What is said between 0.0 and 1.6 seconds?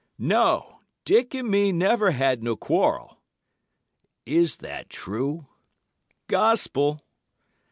"'No! Dick and